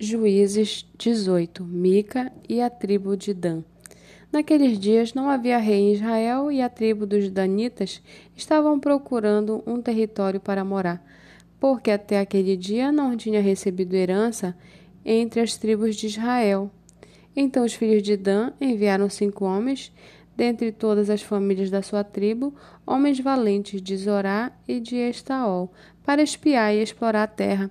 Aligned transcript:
Juízes 0.00 0.84
18 0.98 1.62
Mica 1.62 2.32
e 2.48 2.60
a 2.60 2.68
tribo 2.68 3.16
de 3.16 3.32
Dan. 3.32 3.62
Naqueles 4.32 4.76
dias 4.76 5.14
não 5.14 5.30
havia 5.30 5.56
rei 5.56 5.76
em 5.76 5.92
Israel 5.92 6.50
e 6.50 6.60
a 6.60 6.68
tribo 6.68 7.06
dos 7.06 7.30
Danitas 7.30 8.02
estavam 8.34 8.80
procurando 8.80 9.62
um 9.64 9.80
território 9.80 10.40
para 10.40 10.64
morar, 10.64 11.00
porque 11.60 11.92
até 11.92 12.18
aquele 12.18 12.56
dia 12.56 12.90
não 12.90 13.16
tinha 13.16 13.40
recebido 13.40 13.94
herança 13.94 14.56
entre 15.04 15.40
as 15.40 15.56
tribos 15.56 15.94
de 15.94 16.08
Israel. 16.08 16.68
Então 17.36 17.64
os 17.64 17.74
filhos 17.74 18.02
de 18.02 18.16
Dan 18.16 18.50
enviaram 18.60 19.08
cinco 19.08 19.44
homens, 19.44 19.92
dentre 20.36 20.72
todas 20.72 21.08
as 21.08 21.22
famílias 21.22 21.70
da 21.70 21.82
sua 21.82 22.02
tribo, 22.02 22.52
homens 22.84 23.20
valentes 23.20 23.80
de 23.80 23.96
Zorá 23.96 24.50
e 24.66 24.80
de 24.80 24.96
Estaol, 24.96 25.72
para 26.04 26.20
espiar 26.20 26.74
e 26.74 26.82
explorar 26.82 27.22
a 27.22 27.28
terra. 27.28 27.70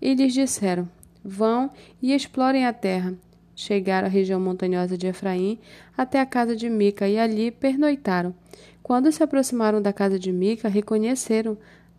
E 0.00 0.14
lhes 0.14 0.32
disseram: 0.32 0.88
Vão 1.24 1.70
e 2.00 2.14
explorem 2.14 2.66
a 2.66 2.72
terra. 2.72 3.14
Chegaram 3.54 4.06
à 4.06 4.10
região 4.10 4.40
montanhosa 4.40 4.96
de 4.96 5.06
Efraim, 5.06 5.58
até 5.96 6.20
a 6.20 6.26
casa 6.26 6.54
de 6.54 6.70
Mica, 6.70 7.08
e 7.08 7.18
ali 7.18 7.50
pernoitaram. 7.50 8.34
Quando 8.82 9.10
se 9.10 9.22
aproximaram 9.22 9.82
da 9.82 9.92
casa 9.92 10.18
de 10.18 10.32
Mica, 10.32 10.68
reconheceram 10.68 11.58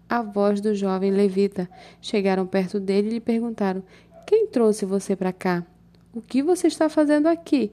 a 0.09 0.21
voz 0.21 0.59
do 0.59 0.73
jovem 0.73 1.11
levita. 1.11 1.69
Chegaram 2.01 2.47
perto 2.47 2.79
dele 2.79 3.09
e 3.09 3.13
lhe 3.13 3.19
perguntaram: 3.19 3.83
Quem 4.25 4.47
trouxe 4.47 4.85
você 4.85 5.15
para 5.15 5.31
cá? 5.31 5.65
O 6.13 6.21
que 6.21 6.41
você 6.41 6.67
está 6.67 6.89
fazendo 6.89 7.27
aqui? 7.27 7.71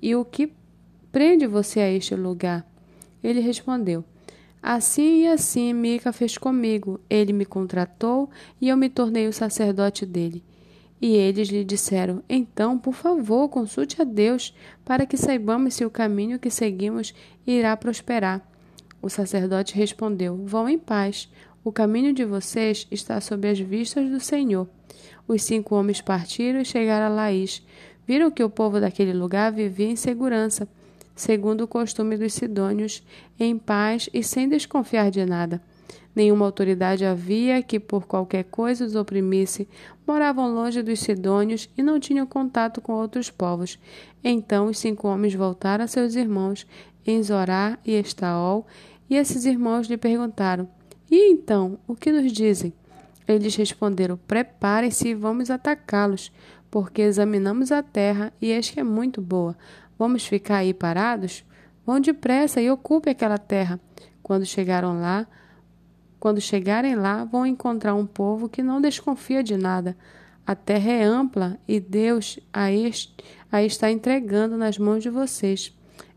E 0.00 0.14
o 0.14 0.24
que 0.24 0.52
prende 1.12 1.46
você 1.46 1.80
a 1.80 1.90
este 1.90 2.14
lugar? 2.14 2.66
Ele 3.22 3.40
respondeu: 3.40 4.04
Assim 4.62 5.24
e 5.24 5.26
assim 5.28 5.72
Mica 5.72 6.12
fez 6.12 6.38
comigo. 6.38 6.98
Ele 7.10 7.32
me 7.32 7.44
contratou 7.44 8.30
e 8.60 8.68
eu 8.68 8.76
me 8.76 8.88
tornei 8.88 9.28
o 9.28 9.32
sacerdote 9.32 10.06
dele. 10.06 10.42
E 11.00 11.14
eles 11.14 11.48
lhe 11.48 11.64
disseram: 11.64 12.22
Então, 12.28 12.78
por 12.78 12.94
favor, 12.94 13.48
consulte 13.48 14.00
a 14.00 14.04
Deus, 14.04 14.54
para 14.84 15.06
que 15.06 15.16
saibamos 15.16 15.74
se 15.74 15.84
o 15.84 15.90
caminho 15.90 16.38
que 16.38 16.50
seguimos 16.50 17.14
irá 17.46 17.76
prosperar. 17.76 18.46
O 19.02 19.08
sacerdote 19.08 19.74
respondeu: 19.74 20.36
Vão 20.44 20.68
em 20.68 20.78
paz. 20.78 21.30
O 21.62 21.72
caminho 21.72 22.12
de 22.12 22.24
vocês 22.24 22.86
está 22.90 23.20
sob 23.20 23.48
as 23.48 23.58
vistas 23.58 24.08
do 24.08 24.20
Senhor. 24.20 24.68
Os 25.28 25.42
cinco 25.42 25.74
homens 25.74 26.00
partiram 26.00 26.60
e 26.60 26.64
chegaram 26.64 27.06
a 27.06 27.16
Laís. 27.16 27.62
Viram 28.06 28.30
que 28.30 28.42
o 28.42 28.48
povo 28.48 28.80
daquele 28.80 29.12
lugar 29.12 29.52
vivia 29.52 29.88
em 29.88 29.96
segurança, 29.96 30.68
segundo 31.14 31.62
o 31.62 31.68
costume 31.68 32.16
dos 32.16 32.34
sidônios, 32.34 33.02
em 33.38 33.58
paz 33.58 34.08
e 34.14 34.22
sem 34.22 34.48
desconfiar 34.48 35.10
de 35.10 35.24
nada. 35.26 35.60
Nenhuma 36.14 36.46
autoridade 36.46 37.04
havia 37.04 37.62
que 37.62 37.78
por 37.78 38.06
qualquer 38.06 38.44
coisa 38.44 38.84
os 38.84 38.94
oprimisse. 38.94 39.68
Moravam 40.06 40.54
longe 40.54 40.82
dos 40.82 41.00
sidônios 41.00 41.68
e 41.76 41.82
não 41.82 42.00
tinham 42.00 42.26
contato 42.26 42.80
com 42.80 42.92
outros 42.92 43.30
povos. 43.30 43.78
Então 44.24 44.68
os 44.68 44.78
cinco 44.78 45.08
homens 45.08 45.34
voltaram 45.34 45.84
a 45.84 45.88
seus 45.88 46.14
irmãos 46.14 46.66
em 47.06 47.22
Zorá 47.22 47.78
e 47.84 47.92
Estaol, 47.92 48.66
e 49.08 49.14
esses 49.14 49.44
irmãos 49.44 49.86
lhe 49.86 49.96
perguntaram: 49.96 50.68
E 51.10 51.30
então, 51.30 51.78
o 51.86 51.94
que 51.94 52.10
nos 52.10 52.32
dizem? 52.32 52.72
Eles 53.28 53.54
responderam: 53.54 54.18
Preparem-se 54.26 55.08
e 55.08 55.14
vamos 55.14 55.50
atacá-los, 55.50 56.32
porque 56.70 57.02
examinamos 57.02 57.70
a 57.70 57.82
terra 57.82 58.32
e 58.40 58.50
eis 58.50 58.70
que 58.70 58.80
é 58.80 58.84
muito 58.84 59.20
boa. 59.20 59.56
Vamos 59.98 60.26
ficar 60.26 60.58
aí 60.58 60.74
parados? 60.74 61.44
Vão 61.84 62.00
depressa 62.00 62.60
e 62.60 62.70
ocupem 62.70 63.12
aquela 63.12 63.38
terra. 63.38 63.80
Quando 64.22 64.44
chegaram 64.44 65.00
lá, 65.00 65.26
quando 66.26 66.40
chegarem 66.40 66.96
lá, 66.96 67.24
vão 67.24 67.46
encontrar 67.46 67.94
um 67.94 68.04
povo 68.04 68.48
que 68.48 68.60
não 68.60 68.80
desconfia 68.80 69.44
de 69.44 69.56
nada. 69.56 69.96
A 70.44 70.56
terra 70.56 70.90
é 70.90 71.04
ampla 71.04 71.56
e 71.68 71.78
Deus 71.78 72.40
a, 72.52 72.64
a 73.52 73.62
está 73.62 73.92
entregando 73.92 74.56
nas 74.56 74.76
mãos 74.76 75.04
de 75.04 75.08
vocês. 75.08 75.72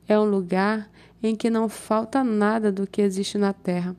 É 0.07 0.17
um 0.17 0.23
lugar 0.23 0.89
em 1.21 1.35
que 1.35 1.47
não 1.51 1.69
falta 1.69 2.23
nada 2.23 2.71
do 2.71 2.87
que 2.87 3.03
existe 3.03 3.37
na 3.37 3.53
terra. 3.53 3.95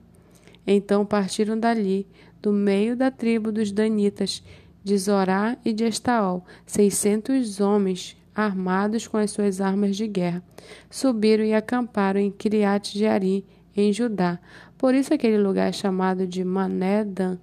Então 0.66 1.06
partiram 1.06 1.56
dali, 1.56 2.09
do 2.42 2.50
meio 2.50 2.97
da 2.97 3.12
tribo 3.12 3.53
dos 3.53 3.71
Danitas, 3.71 4.42
de 4.82 4.98
Zorá 4.98 5.56
e 5.65 5.72
de 5.72 5.84
Estaol, 5.84 6.44
seiscentos 6.66 7.60
homens 7.60 8.16
armados 8.34 9.06
com 9.06 9.16
as 9.16 9.31
suas 9.31 9.60
armas 9.60 9.97
de 9.97 10.09
guerra. 10.09 10.42
Subiram 10.91 11.44
e 11.44 11.54
acamparam 11.54 12.19
em 12.19 12.32
Criate 12.32 12.98
de 12.98 13.06
Arim, 13.06 13.44
em 13.77 13.92
Judá, 13.92 14.41
por 14.80 14.94
isso 14.94 15.12
aquele 15.12 15.36
lugar 15.36 15.68
é 15.68 15.72
chamado 15.72 16.26
de 16.26 16.42
Manedan 16.42 17.38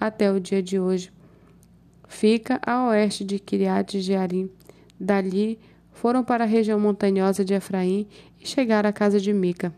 até 0.00 0.28
o 0.32 0.40
dia 0.40 0.60
de 0.60 0.80
hoje. 0.80 1.12
Fica 2.08 2.60
a 2.66 2.88
oeste 2.88 3.24
de 3.24 3.38
Kiriat 3.38 4.00
Jearim. 4.00 4.50
Dali 4.98 5.56
foram 5.92 6.24
para 6.24 6.42
a 6.42 6.46
região 6.48 6.80
montanhosa 6.80 7.44
de 7.44 7.54
Efraim 7.54 8.08
e 8.40 8.44
chegaram 8.44 8.90
à 8.90 8.92
casa 8.92 9.20
de 9.20 9.32
Mica. 9.32 9.72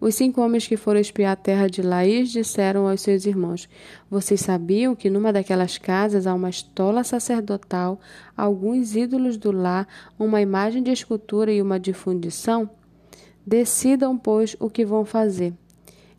Os 0.00 0.16
cinco 0.16 0.40
homens 0.40 0.66
que 0.66 0.76
foram 0.76 0.98
espiar 0.98 1.34
a 1.34 1.36
terra 1.36 1.68
de 1.68 1.82
Laís 1.82 2.32
disseram 2.32 2.88
aos 2.88 3.00
seus 3.00 3.24
irmãos: 3.24 3.68
Vocês 4.10 4.40
sabiam 4.40 4.96
que 4.96 5.08
numa 5.08 5.32
daquelas 5.32 5.78
casas 5.78 6.26
há 6.26 6.34
uma 6.34 6.50
estola 6.50 7.04
sacerdotal, 7.04 8.00
alguns 8.36 8.96
ídolos 8.96 9.36
do 9.36 9.52
lar, 9.52 9.86
uma 10.18 10.40
imagem 10.40 10.82
de 10.82 10.90
escultura 10.90 11.52
e 11.52 11.62
uma 11.62 11.78
de 11.78 11.92
fundição? 11.92 12.68
Decidam, 13.46 14.18
pois, 14.18 14.56
o 14.58 14.68
que 14.68 14.84
vão 14.84 15.04
fazer. 15.04 15.54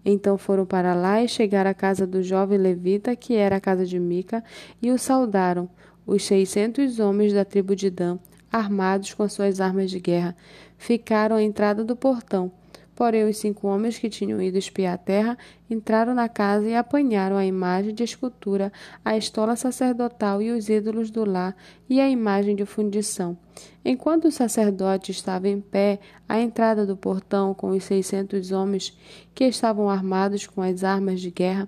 Então 0.06 0.38
foram 0.38 0.66
para 0.66 0.94
lá 0.94 1.24
e 1.24 1.28
chegaram 1.28 1.72
à 1.72 1.74
casa 1.74 2.06
do 2.06 2.22
jovem 2.22 2.58
levita, 2.58 3.16
que 3.16 3.36
era 3.36 3.56
a 3.56 3.62
casa 3.62 3.86
de 3.86 4.00
Mica, 4.00 4.44
e 4.82 4.92
o 4.92 4.98
saudaram, 4.98 5.70
os 6.06 6.24
seiscentos 6.24 7.00
homens 7.00 7.34
da 7.34 7.46
tribo 7.46 7.76
de 7.76 7.90
Dan, 7.90 8.18
armados 8.52 9.14
com 9.14 9.28
suas 9.30 9.62
armas 9.62 9.90
de 9.90 10.00
guerra. 10.00 10.36
Ficaram 10.78 11.38
à 11.38 11.44
entrada 11.44 11.84
do 11.84 11.96
portão. 11.96 12.52
Porém, 12.96 13.28
os 13.28 13.38
cinco 13.38 13.68
homens 13.68 13.98
que 13.98 14.10
tinham 14.10 14.42
ido 14.42 14.58
espiar 14.58 14.94
a 14.94 14.98
terra 14.98 15.38
entraram 15.70 16.14
na 16.14 16.30
casa 16.30 16.68
e 16.68 16.76
apanharam 16.76 17.36
a 17.36 17.46
imagem 17.46 17.94
de 17.94 18.04
escultura, 18.04 18.72
a 19.04 19.18
estola 19.18 19.56
sacerdotal 19.56 20.42
e 20.42 20.52
os 20.52 20.70
ídolos 20.70 21.10
do 21.10 21.26
lar 21.26 21.56
e 21.90 22.00
a 22.00 22.08
imagem 22.08 22.56
de 22.56 22.66
fundição. 22.66 23.38
Enquanto 23.84 24.26
o 24.26 24.32
sacerdote 24.32 25.12
estava 25.12 25.48
em 25.48 25.60
pé 25.60 26.00
à 26.30 26.40
entrada 26.40 26.86
do 26.86 26.96
portão 26.96 27.54
com 27.54 27.70
os 27.70 27.84
seiscentos 27.84 28.52
homens 28.52 28.98
que 29.34 29.46
estavam 29.46 29.90
armados 29.90 30.46
com 30.46 30.62
as 30.62 30.84
armas 30.84 31.20
de 31.20 31.32
guerra, 31.32 31.68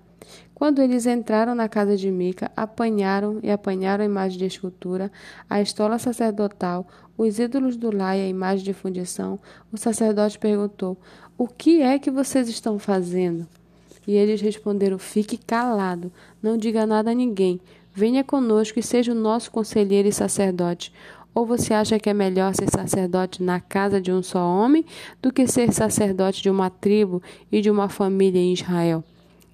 quando 0.56 0.82
eles 0.82 1.06
entraram 1.06 1.54
na 1.54 1.68
casa 1.68 1.98
de 1.98 2.10
Mica, 2.10 2.50
apanharam 2.56 3.42
e 3.44 3.52
apanharam 3.52 4.04
a 4.04 4.08
imagem 4.08 4.40
de 4.40 4.46
escultura, 4.46 5.12
a 5.50 5.62
estola 5.62 6.00
sacerdotal, 6.00 6.88
os 7.18 7.38
ídolos 7.40 7.76
do 7.76 7.94
lar 7.94 8.18
e 8.18 8.22
a 8.22 8.28
imagem 8.28 8.64
de 8.64 8.74
fundição, 8.74 9.38
o 9.70 9.78
sacerdote 9.78 10.40
perguntou: 10.40 10.98
O 11.38 11.46
que 11.46 11.82
é 11.82 12.00
que 12.00 12.10
vocês 12.10 12.48
estão 12.48 12.80
fazendo? 12.80 13.46
E 14.08 14.14
eles 14.16 14.40
responderam: 14.40 14.98
Fique 14.98 15.38
calado, 15.38 16.10
não 16.42 16.56
diga 16.56 16.86
nada 16.86 17.12
a 17.12 17.16
ninguém. 17.16 17.60
Venha 17.94 18.24
conosco 18.24 18.80
e 18.80 18.84
seja 18.84 19.12
o 19.12 19.16
nosso 19.16 19.52
conselheiro 19.52 20.08
e 20.08 20.14
sacerdote. 20.14 20.92
Ou 21.34 21.46
você 21.46 21.74
acha 21.74 22.00
que 22.00 22.10
é 22.10 22.14
melhor 22.14 22.56
ser 22.56 22.70
sacerdote 22.70 23.44
na 23.44 23.60
casa 23.60 24.00
de 24.00 24.10
um 24.10 24.24
só 24.24 24.40
homem 24.40 24.86
do 25.22 25.34
que 25.34 25.46
ser 25.48 25.74
sacerdote 25.74 26.42
de 26.42 26.50
uma 26.50 26.70
tribo 26.70 27.22
e 27.52 27.60
de 27.60 27.70
uma 27.70 27.90
família 27.90 28.40
em 28.40 28.54
Israel? 28.54 29.04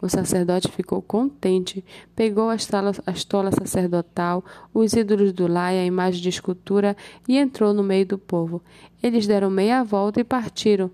O 0.02 0.10
sacerdote 0.10 0.68
ficou 0.68 1.00
contente, 1.00 1.86
pegou 2.16 2.50
a 2.50 2.56
estola, 2.56 2.92
a 3.06 3.12
estola 3.12 3.52
sacerdotal, 3.52 4.44
os 4.74 4.94
ídolos 4.94 5.32
do 5.32 5.46
lar 5.46 5.74
e 5.74 5.78
a 5.78 5.86
imagem 5.86 6.20
de 6.20 6.30
escultura 6.30 6.98
e 7.28 7.38
entrou 7.38 7.72
no 7.72 7.84
meio 7.84 8.06
do 8.08 8.18
povo. 8.18 8.64
Eles 9.04 9.28
deram 9.28 9.52
meia 9.52 9.84
volta 9.84 10.20
e 10.20 10.24
partiram, 10.24 10.90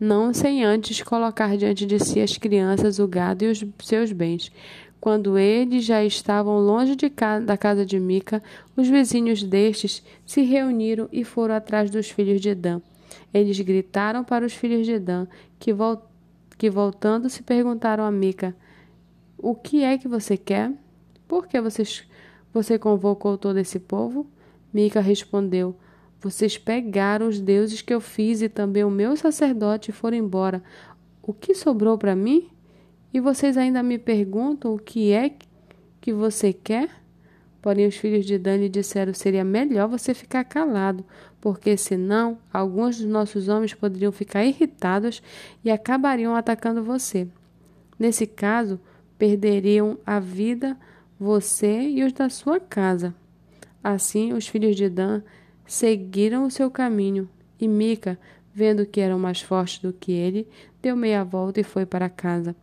não 0.00 0.32
sem 0.32 0.64
antes 0.64 1.02
colocar 1.02 1.58
diante 1.58 1.84
de 1.84 1.98
si 1.98 2.20
as 2.20 2.38
crianças, 2.38 2.98
o 2.98 3.06
gado 3.06 3.44
e 3.44 3.50
os 3.50 3.62
seus 3.80 4.12
bens. 4.12 4.50
Quando 4.98 5.36
eles 5.36 5.84
já 5.84 6.02
estavam 6.02 6.58
longe 6.58 6.96
da 7.44 7.56
casa 7.56 7.84
de 7.84 8.00
Mica, 8.00 8.42
os 8.74 8.88
vizinhos 8.88 9.42
destes 9.42 10.02
se 10.24 10.42
reuniram 10.42 11.06
e 11.12 11.22
foram 11.22 11.54
atrás 11.54 11.90
dos 11.90 12.08
filhos 12.08 12.40
de 12.40 12.54
Dan. 12.54 12.80
Eles 13.32 13.60
gritaram 13.60 14.24
para 14.24 14.44
os 14.44 14.54
filhos 14.54 14.86
de 14.86 14.98
Dan 14.98 15.26
que 15.58 15.72
voltaram 15.72 16.07
que 16.58 16.68
voltando 16.68 17.30
se 17.30 17.42
perguntaram 17.42 18.04
a 18.04 18.10
Mica: 18.10 18.54
O 19.38 19.54
que 19.54 19.84
é 19.84 19.96
que 19.96 20.08
você 20.08 20.36
quer? 20.36 20.72
Por 21.28 21.46
que 21.46 21.60
vocês, 21.60 22.04
você 22.52 22.78
convocou 22.78 23.38
todo 23.38 23.58
esse 23.58 23.78
povo? 23.78 24.26
Mica 24.74 25.00
respondeu: 25.00 25.76
Vocês 26.20 26.58
pegaram 26.58 27.28
os 27.28 27.40
deuses 27.40 27.80
que 27.80 27.94
eu 27.94 28.00
fiz 28.00 28.42
e 28.42 28.48
também 28.48 28.84
o 28.84 28.90
meu 28.90 29.16
sacerdote 29.16 29.90
e 29.90 29.94
foram 29.94 30.16
embora. 30.16 30.62
O 31.22 31.32
que 31.32 31.54
sobrou 31.54 31.96
para 31.96 32.16
mim? 32.16 32.48
E 33.14 33.20
vocês 33.20 33.56
ainda 33.56 33.82
me 33.82 33.96
perguntam 33.96 34.74
o 34.74 34.78
que 34.78 35.12
é 35.12 35.34
que 36.00 36.12
você 36.12 36.52
quer? 36.52 36.90
Porém, 37.62 37.86
os 37.86 37.96
filhos 37.96 38.26
de 38.26 38.38
Dani 38.38 38.68
disseram: 38.68 39.14
seria 39.14 39.44
melhor 39.44 39.88
você 39.88 40.12
ficar 40.12 40.44
calado, 40.44 41.04
porque 41.40 41.76
senão 41.76 42.38
alguns 42.52 42.98
dos 42.98 43.06
nossos 43.06 43.48
homens 43.48 43.74
poderiam 43.74 44.12
ficar 44.12 44.44
irritados 44.44 45.22
e 45.64 45.70
acabariam 45.70 46.34
atacando 46.34 46.82
você. 46.82 47.28
Nesse 47.98 48.26
caso, 48.26 48.80
perderiam 49.18 49.98
a 50.06 50.20
vida 50.20 50.76
você 51.18 51.80
e 51.82 52.04
os 52.04 52.12
da 52.12 52.28
sua 52.28 52.60
casa. 52.60 53.14
Assim, 53.82 54.32
os 54.32 54.46
filhos 54.46 54.76
de 54.76 54.88
Dan 54.88 55.22
seguiram 55.66 56.44
o 56.44 56.50
seu 56.50 56.70
caminho, 56.70 57.28
e 57.60 57.66
Mica, 57.66 58.18
vendo 58.54 58.86
que 58.86 59.00
eram 59.00 59.18
mais 59.18 59.40
fortes 59.40 59.78
do 59.80 59.92
que 59.92 60.12
ele, 60.12 60.46
deu 60.80 60.96
meia 60.96 61.24
volta 61.24 61.60
e 61.60 61.64
foi 61.64 61.84
para 61.84 62.08
casa. 62.08 62.54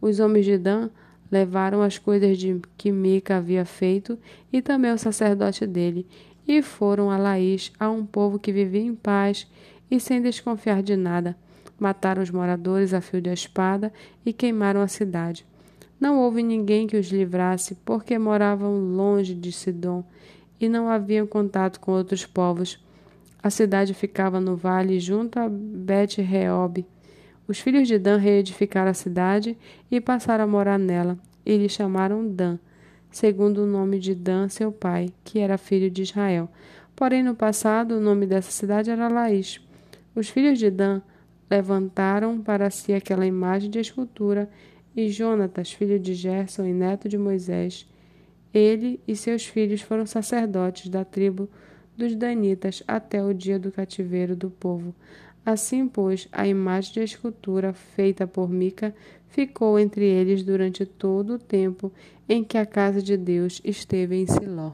Os 0.00 0.20
homens 0.20 0.44
de 0.44 0.58
Dan 0.58 0.90
levaram 1.30 1.82
as 1.82 1.98
coisas 1.98 2.38
de 2.38 2.60
que 2.76 2.92
Mica 2.92 3.36
havia 3.36 3.64
feito 3.64 4.18
e 4.52 4.62
também 4.62 4.92
o 4.92 4.98
sacerdote 4.98 5.66
dele, 5.66 6.06
e 6.46 6.62
foram 6.62 7.10
a 7.10 7.16
Laís, 7.16 7.72
a 7.78 7.90
um 7.90 8.04
povo 8.04 8.38
que 8.38 8.52
vivia 8.52 8.80
em 8.80 8.94
paz 8.94 9.46
e 9.90 9.98
sem 9.98 10.20
desconfiar 10.20 10.82
de 10.82 10.96
nada. 10.96 11.36
Mataram 11.78 12.22
os 12.22 12.30
moradores 12.30 12.94
a 12.94 13.00
fio 13.00 13.20
de 13.20 13.30
espada 13.30 13.92
e 14.24 14.32
queimaram 14.32 14.80
a 14.80 14.88
cidade. 14.88 15.44
Não 15.98 16.18
houve 16.18 16.42
ninguém 16.42 16.86
que 16.86 16.96
os 16.96 17.08
livrasse, 17.08 17.74
porque 17.84 18.18
moravam 18.18 18.78
longe 18.78 19.34
de 19.34 19.50
Sidom 19.50 20.04
e 20.60 20.68
não 20.68 20.88
haviam 20.88 21.26
contato 21.26 21.80
com 21.80 21.92
outros 21.92 22.24
povos. 22.24 22.78
A 23.42 23.50
cidade 23.50 23.94
ficava 23.94 24.40
no 24.40 24.56
vale 24.56 24.98
junto 24.98 25.38
a 25.38 25.48
Bet-Reob. 25.48 26.84
Os 27.48 27.60
filhos 27.60 27.86
de 27.86 27.98
Dan 27.98 28.16
reedificaram 28.16 28.90
a 28.90 28.94
cidade 28.94 29.56
e 29.90 30.00
passaram 30.00 30.44
a 30.44 30.48
morar 30.48 30.78
nela, 30.78 31.16
e 31.44 31.56
lhe 31.56 31.68
chamaram 31.68 32.26
Dan, 32.26 32.58
segundo 33.16 33.62
o 33.62 33.66
nome 33.66 33.98
de 33.98 34.14
Dan, 34.14 34.46
seu 34.50 34.70
pai, 34.70 35.08
que 35.24 35.38
era 35.38 35.56
filho 35.56 35.90
de 35.90 36.02
Israel. 36.02 36.50
Porém, 36.94 37.22
no 37.22 37.34
passado, 37.34 37.96
o 37.96 38.00
nome 38.00 38.26
dessa 38.26 38.50
cidade 38.50 38.90
era 38.90 39.08
Laís. 39.08 39.58
Os 40.14 40.28
filhos 40.28 40.58
de 40.58 40.70
Dan 40.70 41.00
levantaram 41.50 42.42
para 42.42 42.68
si 42.68 42.92
aquela 42.92 43.24
imagem 43.24 43.70
de 43.70 43.78
escultura, 43.78 44.50
e 44.94 45.08
Jonatas, 45.08 45.72
filho 45.72 45.98
de 45.98 46.12
Gerson 46.12 46.66
e 46.66 46.74
neto 46.74 47.08
de 47.08 47.16
Moisés, 47.16 47.88
ele 48.52 49.00
e 49.08 49.16
seus 49.16 49.46
filhos 49.46 49.80
foram 49.80 50.04
sacerdotes 50.04 50.90
da 50.90 51.02
tribo 51.02 51.48
dos 51.96 52.14
Danitas 52.14 52.82
até 52.86 53.22
o 53.22 53.32
dia 53.32 53.58
do 53.58 53.72
cativeiro 53.72 54.36
do 54.36 54.50
povo. 54.50 54.94
Assim, 55.44 55.86
pois, 55.86 56.28
a 56.32 56.46
imagem 56.46 56.94
de 56.94 57.00
escultura 57.02 57.72
feita 57.72 58.26
por 58.26 58.50
Mica 58.50 58.94
ficou 59.28 59.78
entre 59.78 60.04
eles 60.04 60.42
durante 60.42 60.84
todo 60.84 61.34
o 61.34 61.38
tempo 61.38 61.92
em 62.28 62.42
que 62.42 62.58
a 62.58 62.66
casa 62.66 63.00
de 63.00 63.16
Deus 63.16 63.60
esteve 63.64 64.16
em 64.16 64.26
Siló. 64.26 64.72